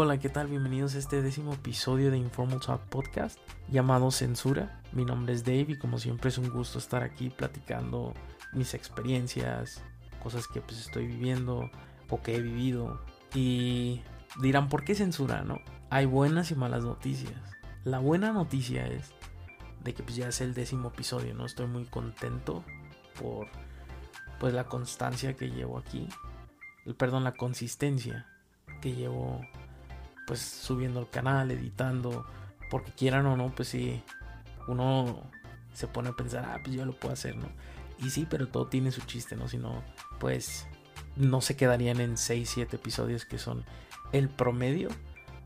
[0.00, 0.46] Hola, ¿qué tal?
[0.46, 3.36] Bienvenidos a este décimo episodio de Informal Talk Podcast
[3.68, 4.80] llamado Censura.
[4.92, 8.14] Mi nombre es Dave y como siempre es un gusto estar aquí platicando
[8.52, 9.82] mis experiencias,
[10.22, 11.68] cosas que pues estoy viviendo
[12.08, 13.00] o que he vivido.
[13.34, 14.00] Y
[14.40, 15.42] dirán, ¿por qué censura?
[15.42, 15.58] No,
[15.90, 17.34] hay buenas y malas noticias.
[17.82, 19.10] La buena noticia es
[19.82, 21.44] de que pues ya es el décimo episodio, ¿no?
[21.44, 22.62] Estoy muy contento
[23.20, 23.48] por
[24.38, 26.08] pues la constancia que llevo aquí.
[26.96, 28.28] Perdón, la consistencia
[28.80, 29.40] que llevo
[30.28, 32.26] pues subiendo el canal, editando,
[32.70, 34.02] porque quieran o no, pues sí,
[34.68, 35.22] uno
[35.72, 37.48] se pone a pensar, ah, pues yo lo puedo hacer, ¿no?
[37.98, 39.48] Y sí, pero todo tiene su chiste, ¿no?
[39.48, 39.82] Si no,
[40.20, 40.66] pues
[41.16, 43.64] no se quedarían en 6, 7 episodios que son
[44.12, 44.90] el promedio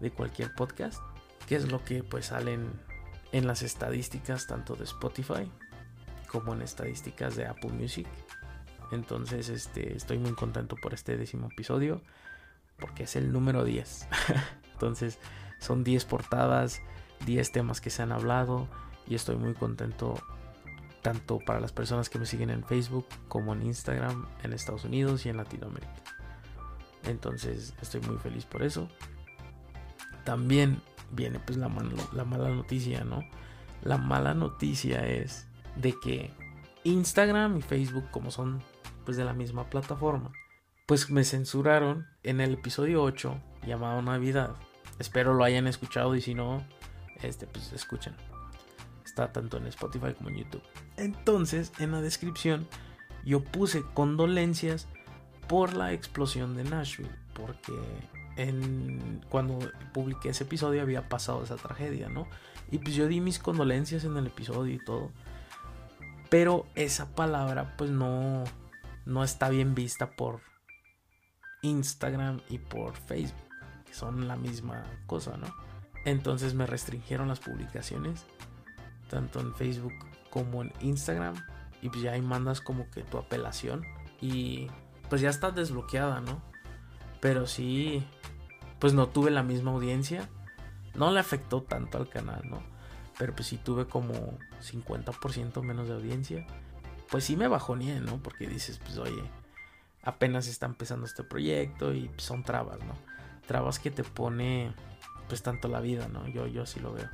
[0.00, 1.00] de cualquier podcast,
[1.46, 2.68] que es lo que pues salen
[3.30, 5.48] en las estadísticas tanto de Spotify
[6.26, 8.08] como en estadísticas de Apple Music.
[8.90, 12.02] Entonces, este, estoy muy contento por este décimo episodio
[12.78, 14.08] porque es el número 10.
[14.82, 15.20] Entonces
[15.60, 16.82] son 10 portadas,
[17.24, 18.66] 10 temas que se han hablado
[19.06, 20.14] y estoy muy contento
[21.02, 25.24] tanto para las personas que me siguen en Facebook como en Instagram en Estados Unidos
[25.24, 25.94] y en Latinoamérica.
[27.04, 28.88] Entonces estoy muy feliz por eso.
[30.24, 31.70] También viene pues la,
[32.12, 33.22] la mala noticia, ¿no?
[33.82, 35.46] La mala noticia es
[35.76, 36.32] de que
[36.82, 38.60] Instagram y Facebook como son
[39.04, 40.32] pues de la misma plataforma,
[40.86, 44.56] pues me censuraron en el episodio 8 llamado Navidad
[44.98, 46.64] Espero lo hayan escuchado y si no,
[47.22, 48.14] este, pues escuchen.
[49.04, 50.62] Está tanto en Spotify como en YouTube.
[50.96, 52.66] Entonces, en la descripción,
[53.24, 54.88] yo puse condolencias
[55.48, 57.10] por la explosión de Nashville.
[57.34, 57.72] Porque
[59.28, 59.58] cuando
[59.92, 62.26] publiqué ese episodio había pasado esa tragedia, ¿no?
[62.70, 65.10] Y pues yo di mis condolencias en el episodio y todo.
[66.30, 68.44] Pero esa palabra pues no,
[69.04, 70.40] no está bien vista por
[71.62, 73.51] Instagram y por Facebook
[73.92, 75.46] son la misma cosa, ¿no?
[76.04, 78.24] Entonces me restringieron las publicaciones,
[79.08, 79.92] tanto en Facebook
[80.30, 81.34] como en Instagram,
[81.80, 83.84] y pues ya ahí mandas como que tu apelación
[84.20, 84.68] y
[85.10, 86.40] pues ya está desbloqueada, ¿no?
[87.20, 88.04] Pero sí,
[88.78, 90.28] pues no tuve la misma audiencia,
[90.94, 92.62] no le afectó tanto al canal, ¿no?
[93.18, 96.46] Pero pues sí tuve como 50% menos de audiencia.
[97.10, 98.22] Pues sí me bajoneé, ¿no?
[98.22, 99.22] Porque dices, pues oye,
[100.02, 102.94] apenas está empezando este proyecto y son trabas, ¿no?
[103.46, 104.72] Trabas que te pone
[105.28, 106.26] pues tanto la vida, ¿no?
[106.28, 107.08] Yo, yo así lo veo.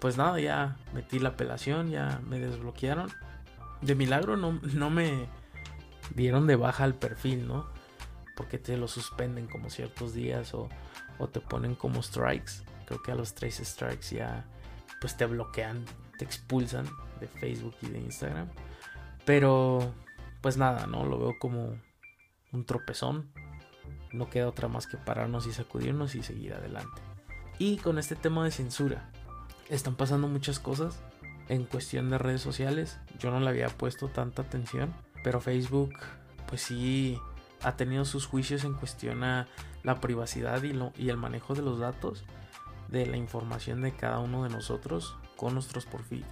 [0.00, 3.10] Pues nada, ya metí la apelación, ya me desbloquearon.
[3.80, 5.26] De milagro no, no me
[6.14, 7.66] dieron de baja el perfil, ¿no?
[8.36, 10.68] Porque te lo suspenden como ciertos días o,
[11.18, 12.52] o te ponen como strikes.
[12.86, 14.44] Creo que a los tres strikes ya
[15.00, 15.84] pues te bloquean,
[16.18, 16.86] te expulsan
[17.20, 18.48] de Facebook y de Instagram.
[19.24, 19.92] Pero
[20.40, 21.04] pues nada, ¿no?
[21.04, 21.76] Lo veo como
[22.52, 23.30] un tropezón
[24.12, 27.00] no queda otra más que pararnos y sacudirnos y seguir adelante.
[27.58, 29.10] Y con este tema de censura,
[29.68, 31.00] están pasando muchas cosas
[31.48, 32.98] en cuestión de redes sociales.
[33.18, 35.94] Yo no le había puesto tanta atención, pero Facebook,
[36.46, 37.18] pues sí,
[37.62, 39.48] ha tenido sus juicios en cuestión a
[39.82, 42.24] la privacidad y, lo, y el manejo de los datos,
[42.88, 45.86] de la información de cada uno de nosotros con nuestros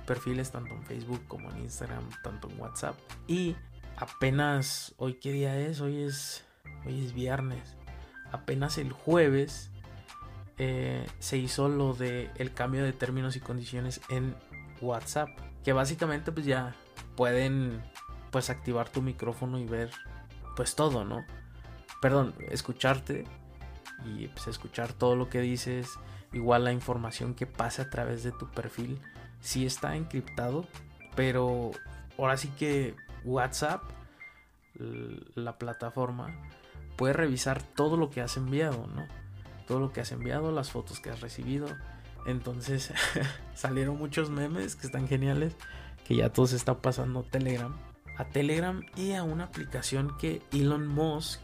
[0.06, 2.96] perfiles tanto en Facebook como en Instagram, tanto en WhatsApp.
[3.28, 3.54] Y
[3.96, 6.45] apenas hoy qué día es, hoy es
[6.84, 7.76] hoy es viernes.
[8.32, 9.70] Apenas el jueves
[10.58, 14.34] eh, se hizo lo de el cambio de términos y condiciones en
[14.80, 15.28] WhatsApp.
[15.64, 16.74] Que básicamente pues ya
[17.16, 17.82] pueden
[18.30, 19.90] pues activar tu micrófono y ver
[20.54, 21.24] pues todo, ¿no?
[22.00, 23.24] Perdón, escucharte
[24.04, 25.98] y pues escuchar todo lo que dices.
[26.32, 29.00] Igual la información que pasa a través de tu perfil
[29.40, 30.66] sí está encriptado.
[31.14, 31.70] Pero
[32.18, 32.94] ahora sí que
[33.24, 33.82] WhatsApp,
[35.34, 36.34] la plataforma,
[36.96, 39.06] puedes revisar todo lo que has enviado, ¿no?
[39.66, 41.68] Todo lo que has enviado, las fotos que has recibido.
[42.26, 42.92] Entonces
[43.54, 45.56] salieron muchos memes que están geniales,
[46.06, 47.76] que ya todo se está pasando Telegram.
[48.18, 51.40] A Telegram y a una aplicación que Elon Musk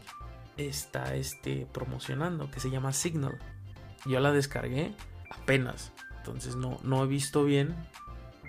[0.57, 3.37] está este, promocionando, que se llama Signal.
[4.05, 4.95] Yo la descargué
[5.29, 7.75] apenas, entonces no, no he visto bien,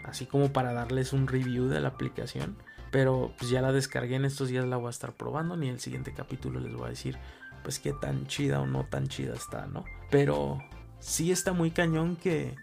[0.05, 2.57] así como para darles un review de la aplicación
[2.95, 5.57] pero pues ya la descargué en estos días, la voy a estar probando.
[5.57, 7.19] Ni el siguiente capítulo les voy a decir,
[7.65, 9.85] pues qué tan chida o no tan chida está, ¿no?
[10.13, 10.63] Pero
[11.01, 12.55] sí está muy cañón que,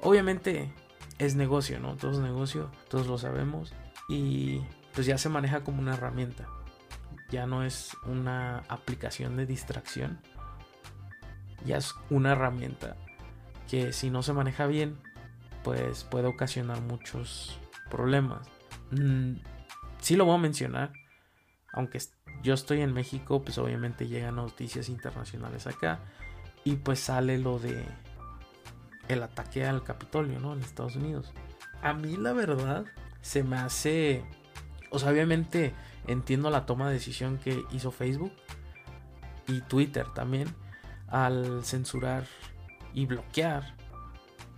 [0.00, 0.72] obviamente,
[1.18, 1.96] es negocio, ¿no?
[1.96, 3.74] Todo es negocio, todos lo sabemos.
[4.08, 4.62] Y
[4.94, 6.48] pues ya se maneja como una herramienta.
[7.30, 10.18] Ya no es una aplicación de distracción.
[11.66, 12.96] Ya es una herramienta
[13.70, 14.96] que si no se maneja bien,
[15.62, 17.60] pues puede ocasionar muchos
[17.90, 18.48] problemas.
[18.92, 19.34] Mm,
[20.00, 20.92] sí lo voy a mencionar.
[21.72, 22.00] Aunque
[22.42, 26.00] yo estoy en México, pues obviamente llegan noticias internacionales acá.
[26.64, 27.84] Y pues sale lo de
[29.08, 30.52] el ataque al Capitolio, ¿no?
[30.52, 31.32] En Estados Unidos.
[31.82, 32.84] A mí la verdad
[33.20, 34.24] se me hace...
[34.90, 35.74] O sea, obviamente
[36.06, 38.32] entiendo la toma de decisión que hizo Facebook
[39.46, 40.48] y Twitter también
[41.08, 42.24] al censurar
[42.94, 43.76] y bloquear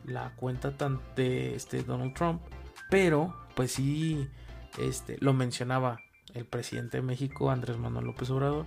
[0.05, 0.73] la cuenta
[1.17, 2.43] de este Donald Trump.
[2.91, 4.29] Pero, pues sí,
[4.79, 6.01] este, lo mencionaba
[6.35, 8.67] el presidente de México, Andrés Manuel López Obrador,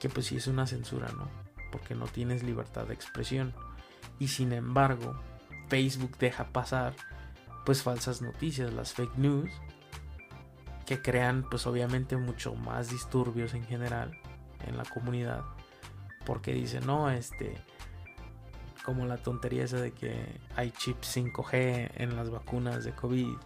[0.00, 1.28] que pues sí es una censura, ¿no?
[1.70, 3.54] Porque no tienes libertad de expresión.
[4.18, 5.20] Y sin embargo,
[5.68, 6.94] Facebook deja pasar
[7.64, 9.50] pues falsas noticias, las fake news,
[10.86, 14.18] que crean pues obviamente mucho más disturbios en general
[14.66, 15.42] en la comunidad.
[16.26, 17.54] Porque dicen, no, este,
[18.84, 23.36] como la tontería esa de que hay chips 5G en las vacunas de COVID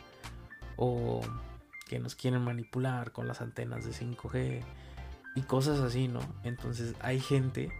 [0.76, 1.20] o
[1.88, 4.62] que nos quieren manipular con las antenas de 5G
[5.34, 6.20] y cosas así, ¿no?
[6.44, 7.72] Entonces hay gente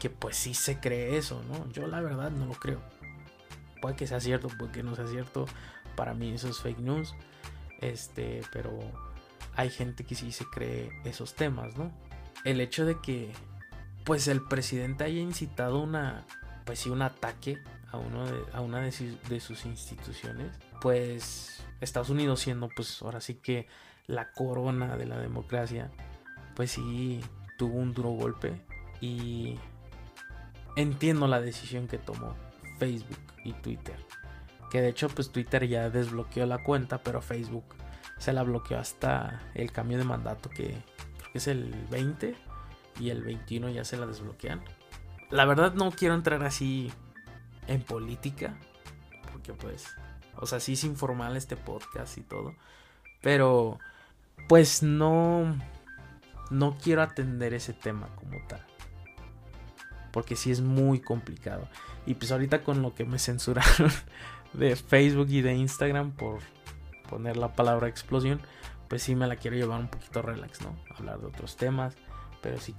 [0.00, 1.70] que pues sí se cree eso, ¿no?
[1.70, 2.80] Yo la verdad no lo creo.
[3.80, 5.46] Puede que sea cierto, puede que no sea cierto.
[5.94, 7.14] Para mí eso es fake news.
[7.80, 8.76] Este, pero
[9.54, 11.92] hay gente que sí se cree esos temas, ¿no?
[12.44, 13.32] El hecho de que
[14.04, 16.24] pues el presidente haya incitado una
[16.64, 22.68] pues sí un ataque a uno de, una de sus instituciones, pues Estados Unidos siendo
[22.68, 23.66] pues ahora sí que
[24.06, 25.90] la corona de la democracia,
[26.54, 27.20] pues sí
[27.56, 28.60] tuvo un duro golpe
[29.00, 29.56] y
[30.76, 32.34] entiendo la decisión que tomó
[32.78, 33.96] Facebook y Twitter.
[34.70, 37.76] Que de hecho pues Twitter ya desbloqueó la cuenta, pero Facebook
[38.18, 40.82] se la bloqueó hasta el cambio de mandato que
[41.18, 42.34] creo que es el 20
[43.00, 44.62] y el 21 ya se la desbloquean.
[45.30, 46.90] La verdad no quiero entrar así
[47.68, 48.56] en política,
[49.32, 49.86] porque pues,
[50.36, 52.54] o sea, sí es informal este podcast y todo,
[53.22, 53.78] pero
[54.48, 55.56] pues no,
[56.50, 58.64] no quiero atender ese tema como tal
[60.12, 61.68] porque sí es muy complicado.
[62.06, 63.90] Y pues ahorita con lo que me censuraron
[64.52, 66.40] de Facebook y de Instagram por
[67.08, 68.40] poner la palabra explosión,
[68.88, 70.76] pues sí me la quiero llevar un poquito relax, ¿no?
[70.96, 71.94] Hablar de otros temas,
[72.42, 72.74] pero sí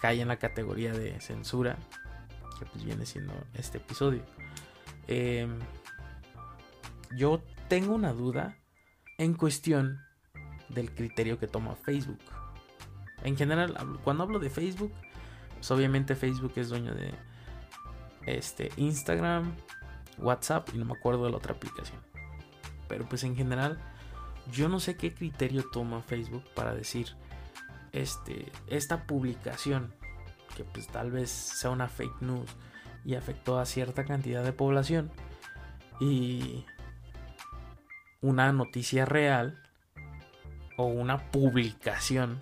[0.00, 1.76] cae en la categoría de censura,
[2.58, 4.22] que pues viene siendo este episodio.
[5.06, 5.58] Em,
[7.16, 8.56] yo tengo una duda
[9.18, 10.00] en cuestión
[10.68, 12.20] del criterio que toma Facebook.
[13.24, 14.92] En general, cuando hablo de Facebook,
[15.54, 17.12] pues, obviamente Facebook es dueño de
[18.26, 19.54] este Instagram,
[20.18, 22.00] WhatsApp y no me acuerdo de la otra aplicación.
[22.88, 23.78] Pero pues en general
[24.50, 27.08] yo no sé qué criterio toma Facebook para decir
[27.92, 29.94] este esta publicación
[30.56, 32.50] que pues tal vez sea una fake news
[33.04, 35.10] y afectó a cierta cantidad de población
[36.00, 36.64] y
[38.20, 39.62] una noticia real
[40.76, 42.38] o una publicación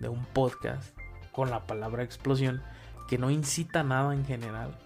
[0.00, 0.96] de un podcast
[1.32, 2.62] con la palabra explosión
[3.08, 4.76] que no incita nada en general.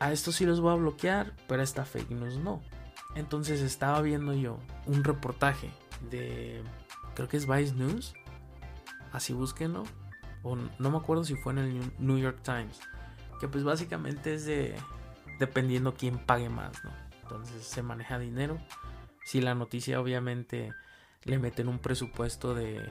[0.00, 2.62] A esto sí los voy a bloquear, pero a esta fake news no.
[3.14, 5.70] Entonces estaba viendo yo un reportaje
[6.10, 6.62] de,
[7.14, 8.14] creo que es Vice News,
[9.12, 9.84] así búsquenlo,
[10.42, 12.80] o no me acuerdo si fue en el New York Times,
[13.40, 14.74] que pues básicamente es de,
[15.38, 16.90] dependiendo quién pague más, ¿no?
[17.22, 18.58] Entonces se maneja dinero.
[19.24, 20.72] Si la noticia obviamente
[21.24, 22.90] le meten un presupuesto de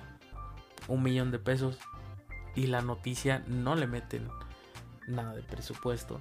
[0.87, 1.79] un millón de pesos,
[2.57, 4.27] y la noticia no le meten
[5.07, 6.19] nada de presupuesto,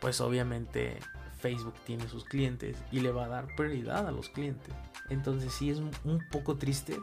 [0.00, 0.98] pues obviamente
[1.38, 4.74] Facebook tiene sus clientes y le va a dar prioridad a los clientes.
[5.08, 7.00] Entonces sí es un poco triste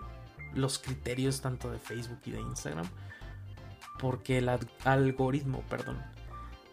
[0.54, 2.86] los criterios tanto de Facebook y de Instagram,
[4.00, 4.50] porque el
[4.84, 6.02] algoritmo, perdón,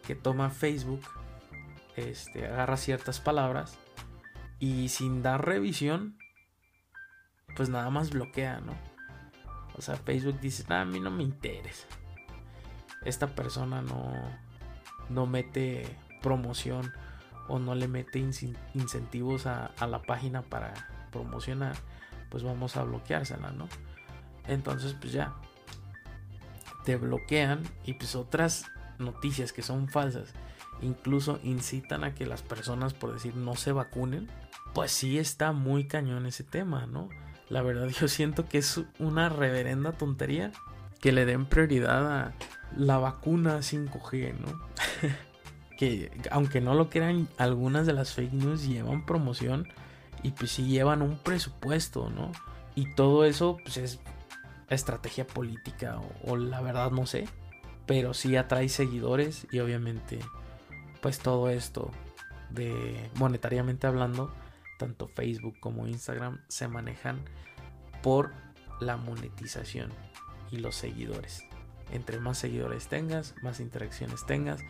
[0.07, 1.03] que toma Facebook
[1.97, 3.79] este, agarra ciertas palabras
[4.59, 6.19] y sin dar revisión,
[7.57, 8.75] pues nada más bloquea, ¿no?
[9.77, 11.87] O sea, Facebook dice, a mí no me interesa
[13.05, 14.13] esta persona no,
[15.09, 16.93] no mete promoción
[17.49, 20.73] o no le mete incentivos a, la página para
[21.11, 21.77] promocionar,
[22.31, 23.69] pues vamos a bloqueársela, ¿no?
[24.47, 25.35] Entonces, pues ya,
[26.85, 28.67] te bloquean y pues otras
[28.99, 30.33] noticias que son falsas,
[30.81, 34.29] incluso incitan a que las personas, por decir, no se vacunen,
[34.75, 37.09] pues sí está muy cañón ese tema, ¿no?
[37.49, 40.53] La verdad yo siento que es una reverenda tontería
[41.01, 42.33] que le den prioridad a,
[42.77, 44.61] la vacuna 5G, ¿no?
[45.79, 49.69] que aunque no lo crean, algunas de las fake news llevan promoción
[50.23, 52.33] y pues sí llevan un presupuesto, ¿no?
[52.75, 54.01] Y todo eso pues es
[54.75, 57.27] estrategia política o, la verdad no sé,
[57.87, 60.19] pero sí atrae seguidores y obviamente
[61.01, 61.91] pues todo esto
[62.51, 64.33] de monetariamente hablando,
[64.79, 67.21] tanto Facebook como Instagram se manejan
[68.03, 68.33] por
[68.81, 69.91] la monetización
[70.51, 71.45] y los seguidores
[71.93, 74.61] entre más seguidores tengas, más interacciones tengas,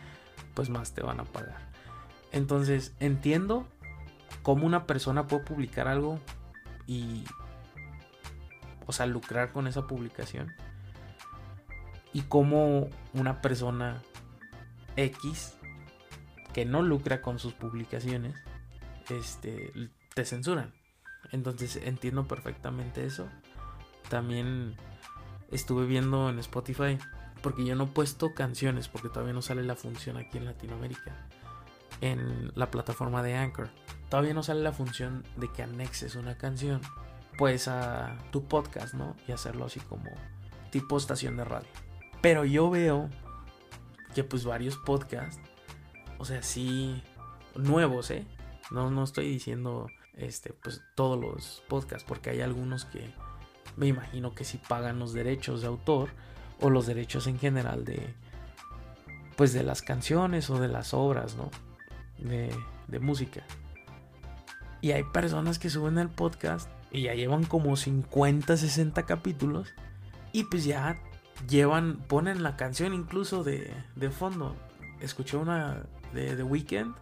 [0.53, 1.57] pues más te van a pagar.
[2.31, 3.65] Entonces, entiendo
[4.43, 6.19] cómo una persona puede publicar algo
[6.85, 7.23] y,
[8.85, 10.53] o sea, lucrar con esa publicación.
[12.11, 14.01] Y cómo una persona
[14.95, 15.55] X
[16.53, 18.35] que no lucra con sus publicaciones,
[19.09, 19.73] este,
[20.13, 20.73] te censuran.
[21.31, 23.27] Entonces entiendo perfectamente eso.
[24.09, 24.75] También
[25.51, 26.97] estuve viendo en Spotify,
[27.41, 31.27] porque yo no he puesto canciones, porque todavía no sale la función aquí en Latinoamérica,
[32.01, 33.69] en la plataforma de Anchor.
[34.09, 36.81] Todavía no sale la función de que anexes una canción,
[37.37, 39.15] pues a tu podcast, ¿no?
[39.27, 40.09] Y hacerlo así como
[40.71, 41.67] tipo estación de radio.
[42.21, 43.09] Pero yo veo
[44.15, 45.41] que pues varios podcasts,
[46.17, 47.03] o sea, sí,
[47.55, 48.25] nuevos, ¿eh?
[48.71, 53.13] No, no estoy diciendo este, pues todos los podcasts, porque hay algunos que
[53.75, 56.09] me imagino que si pagan los derechos de autor
[56.61, 58.13] o los derechos en general de,
[59.35, 61.49] pues de las canciones o de las obras, ¿no?
[62.17, 62.55] De,
[62.87, 63.43] de música.
[64.81, 69.73] Y hay personas que suben el podcast y ya llevan como 50, 60 capítulos
[70.31, 70.97] y pues ya
[71.49, 74.55] llevan, ponen la canción incluso de, de fondo.
[75.01, 75.83] Escuché una
[76.13, 76.95] de The Weeknd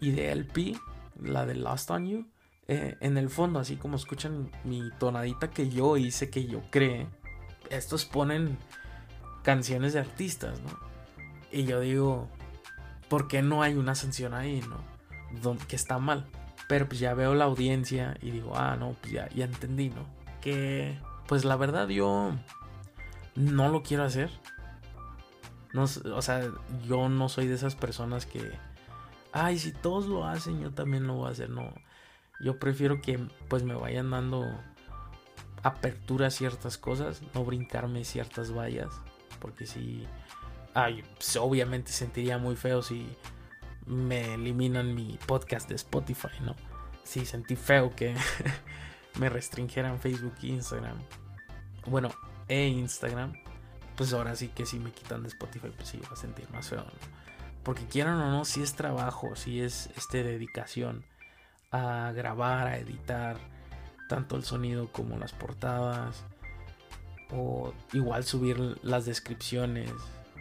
[0.00, 0.76] y de LP,
[1.20, 2.26] la de Lost on You.
[2.68, 7.08] Eh, en el fondo, así como escuchan mi tonadita que yo hice, que yo creé,
[7.70, 8.56] estos ponen
[9.42, 10.70] canciones de artistas, ¿no?
[11.50, 12.28] Y yo digo,
[13.08, 15.56] ¿por qué no hay una sanción ahí, no?
[15.66, 16.26] que está mal.
[16.72, 20.06] Pero pues ya veo la audiencia y digo, ah, no, pues ya, ya entendí, ¿no?
[20.40, 20.98] Que,
[21.28, 22.32] pues la verdad yo
[23.34, 24.30] no lo quiero hacer.
[25.74, 26.50] No, o sea,
[26.88, 28.52] yo no soy de esas personas que,
[29.32, 31.50] ay, si todos lo hacen, yo también lo voy a hacer.
[31.50, 31.74] No,
[32.40, 34.46] yo prefiero que pues me vayan dando
[35.62, 38.88] apertura a ciertas cosas, no brincarme ciertas vallas,
[39.40, 40.06] porque si,
[40.72, 43.14] ay, pues, obviamente sentiría muy feo si
[43.86, 46.54] me eliminan mi podcast de Spotify, ¿no?
[47.04, 48.14] Sí, sentí feo que
[49.18, 50.98] me restringieran Facebook e Instagram.
[51.86, 52.10] Bueno,
[52.48, 53.32] e Instagram,
[53.96, 56.68] pues ahora sí que si me quitan de Spotify, pues sí, va a sentir más
[56.68, 56.84] feo,
[57.62, 61.04] Porque quieran o no, si es trabajo, si es este dedicación
[61.70, 63.36] a grabar, a editar,
[64.08, 66.24] tanto el sonido como las portadas,
[67.32, 69.90] o igual subir las descripciones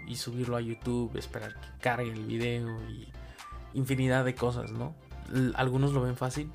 [0.07, 3.11] y subirlo a YouTube, esperar que cargue el video y
[3.73, 4.95] infinidad de cosas, ¿no?
[5.55, 6.51] Algunos lo ven fácil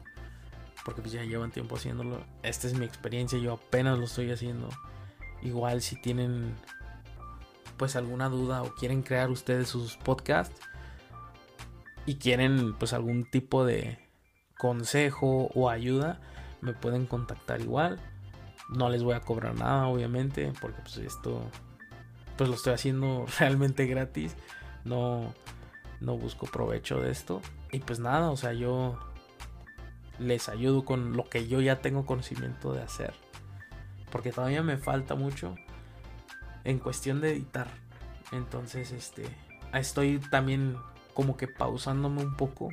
[0.85, 2.21] porque pues ya llevan tiempo haciéndolo.
[2.45, 4.69] Esta es mi experiencia, yo apenas lo estoy haciendo.
[5.43, 6.55] Igual si tienen
[7.77, 10.61] pues alguna duda o quieren crear ustedes sus podcasts
[12.07, 13.99] y quieren pues algún tipo de
[14.57, 16.21] consejo o ayuda,
[16.61, 17.99] me pueden contactar igual.
[18.69, 21.51] No les voy a cobrar nada, obviamente, porque pues esto
[22.37, 24.37] pues lo estoy haciendo realmente gratis.
[24.85, 25.35] No
[26.01, 27.41] no busco provecho de esto.
[27.73, 28.99] Y pues nada, o sea, yo
[30.19, 33.15] les ayudo con lo que yo ya tengo conocimiento de hacer
[34.11, 35.57] porque todavía me falta mucho
[36.65, 37.69] en cuestión de editar.
[38.33, 39.25] Entonces, este,
[39.75, 40.77] estoy también
[41.15, 42.71] como que pausándome un poco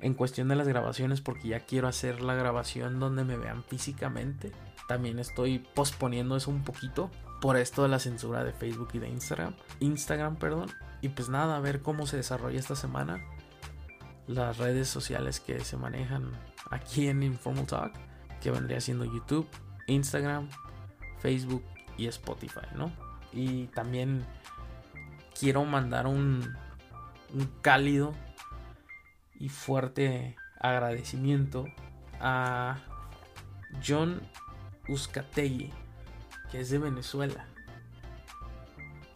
[0.00, 4.52] en cuestión de las grabaciones porque ya quiero hacer la grabación donde me vean físicamente.
[4.88, 9.08] También estoy posponiendo eso un poquito por esto de la censura de Facebook y de
[9.08, 9.54] Instagram.
[9.80, 10.70] Instagram, perdón.
[11.04, 13.22] Y pues nada, a ver cómo se desarrolla esta semana.
[14.26, 16.32] Las redes sociales que se manejan
[16.70, 17.92] aquí en Informal Talk,
[18.40, 19.46] que vendría siendo YouTube,
[19.86, 20.48] Instagram,
[21.18, 21.62] Facebook
[21.98, 22.90] y Spotify, ¿no?
[23.34, 24.24] Y también
[25.38, 26.56] quiero mandar un,
[27.34, 28.14] un cálido
[29.34, 31.66] y fuerte agradecimiento
[32.18, 32.78] a
[33.86, 34.22] John
[34.88, 35.70] Uzcategui,
[36.50, 37.44] que es de Venezuela,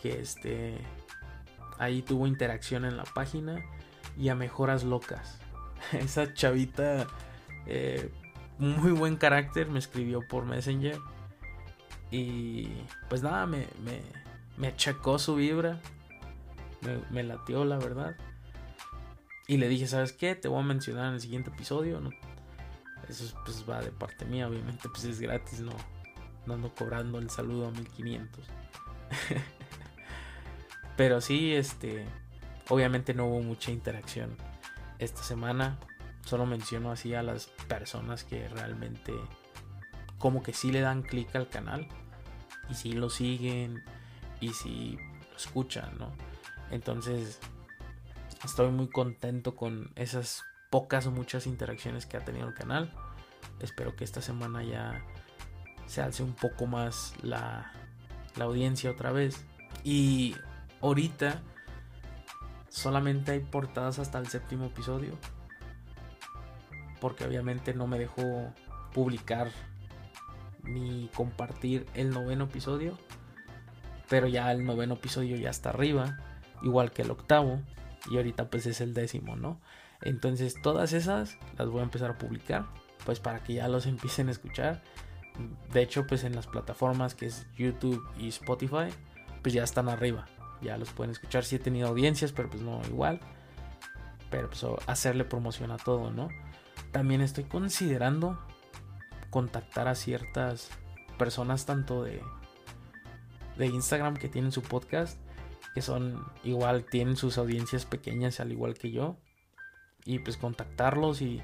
[0.02, 0.84] que este
[1.78, 3.64] ahí tuvo interacción en la página
[4.16, 5.38] y a Mejoras Locas.
[5.92, 7.06] Esa chavita
[7.66, 8.10] eh,
[8.58, 10.98] muy buen carácter, me escribió por Messenger.
[12.10, 12.68] Y
[13.08, 14.00] pues nada, me, me,
[14.56, 15.80] me achacó su vibra.
[17.10, 18.16] Me, latió, la verdad.
[19.46, 20.34] Y le dije, ¿sabes qué?
[20.34, 22.00] Te voy a mencionar en el siguiente episodio.
[23.08, 25.72] Eso pues va de parte mía, obviamente, pues es gratis, no,
[26.46, 28.44] no ando cobrando el saludo a 1500.
[30.98, 32.04] Pero sí, este,
[32.68, 34.36] obviamente no hubo mucha interacción
[34.98, 35.78] esta semana.
[36.26, 39.14] Solo menciono así a las personas que realmente
[40.18, 41.86] como que sí le dan clic al canal
[42.68, 43.84] y sí lo siguen
[44.40, 44.98] y sí
[45.30, 46.10] lo escuchan, ¿no?
[46.72, 47.38] Entonces
[48.44, 52.92] estoy muy contento con esas pocas o muchas interacciones que ha tenido el canal.
[53.60, 55.00] Espero que esta semana ya
[55.86, 57.72] se alce un poco más la,
[58.34, 59.44] la audiencia otra vez.
[59.84, 60.34] Y
[60.80, 61.42] ahorita
[62.68, 65.12] solamente hay portadas hasta el séptimo episodio.
[67.00, 68.52] Porque obviamente no me dejó
[68.92, 69.50] publicar
[70.62, 72.98] ni compartir el noveno episodio.
[74.08, 76.18] Pero ya el noveno episodio ya está arriba.
[76.62, 77.60] Igual que el octavo.
[78.10, 79.60] Y ahorita pues es el décimo, ¿no?
[80.00, 82.66] Entonces todas esas las voy a empezar a publicar.
[83.04, 84.82] Pues para que ya los empiecen a escuchar.
[85.72, 88.88] De hecho pues en las plataformas que es YouTube y Spotify.
[89.42, 90.26] Pues ya están arriba.
[90.62, 91.44] Ya los pueden escuchar.
[91.44, 93.20] Si he tenido audiencias, pero pues no igual.
[94.30, 96.28] Pero pues hacerle promoción a todo, ¿no?
[96.92, 98.38] También estoy considerando
[99.30, 100.70] contactar a ciertas
[101.18, 102.22] personas tanto de,
[103.56, 105.18] de Instagram que tienen su podcast,
[105.74, 109.16] que son igual, tienen sus audiencias pequeñas al igual que yo,
[110.04, 111.42] y pues contactarlos y,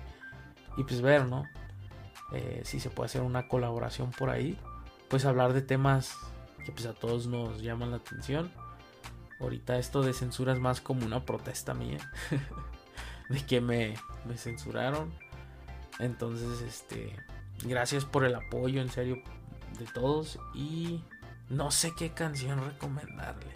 [0.76, 1.44] y pues ver, ¿no?
[2.33, 4.59] Eh, si se puede hacer una colaboración por ahí,
[5.09, 6.16] pues hablar de temas
[6.64, 8.50] que pues a todos nos llaman la atención.
[9.40, 11.98] Ahorita esto de censura es más como una protesta mía.
[13.28, 13.94] de que me,
[14.26, 15.12] me censuraron.
[15.98, 17.16] Entonces, este,
[17.62, 19.22] Gracias por el apoyo, en serio,
[19.78, 20.38] de todos.
[20.54, 21.02] Y
[21.48, 23.54] no sé qué canción recomendarles.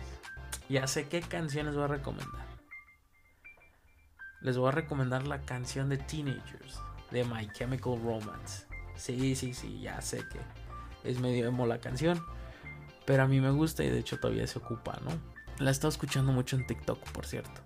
[0.68, 2.46] Ya sé qué canción les voy a recomendar.
[4.40, 6.80] Les voy a recomendar la canción de Teenagers
[7.10, 8.66] de My Chemical Romance.
[8.96, 10.38] Sí, sí, sí, ya sé que
[11.08, 12.22] es medio emo la canción.
[13.04, 15.37] Pero a mí me gusta y de hecho todavía se ocupa, ¿no?
[15.58, 17.60] La he estado escuchando mucho en TikTok, por cierto.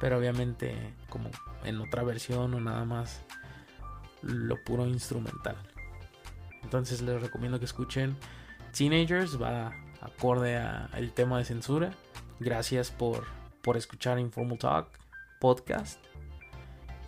[0.00, 1.30] Pero obviamente como
[1.64, 3.20] en otra versión o nada más
[4.22, 5.56] lo puro instrumental.
[6.62, 8.16] Entonces les recomiendo que escuchen
[8.76, 11.92] Teenagers, va acorde al tema de censura.
[12.38, 13.24] Gracias por,
[13.62, 14.88] por escuchar Informal Talk
[15.40, 15.98] podcast.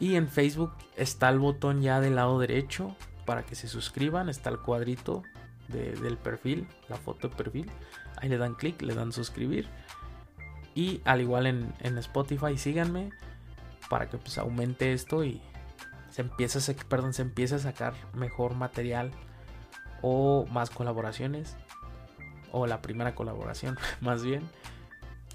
[0.01, 4.29] Y en Facebook está el botón ya del lado derecho para que se suscriban.
[4.29, 5.23] Está el cuadrito
[5.69, 7.71] del perfil, la foto de perfil.
[8.17, 9.69] Ahí le dan clic, le dan suscribir.
[10.75, 13.11] Y al igual en, en Spotify, síganme
[13.89, 15.43] para que pues aumente esto y
[16.11, 19.11] se empieza a, perdón, se empieza a sacar mejor material
[20.01, 21.57] o más colaboraciones
[22.51, 24.43] o la primera colaboración más bien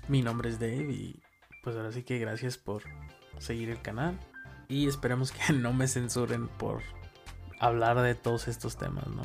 [0.07, 1.21] mi nombre es Dave y
[1.63, 2.83] pues ahora sí que gracias por
[3.37, 4.17] seguir el canal
[4.67, 6.81] y esperemos que no me censuren por
[7.59, 9.23] hablar de todos estos temas, ¿no?